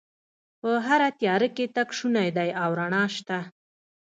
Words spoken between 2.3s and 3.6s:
دی او رڼا شته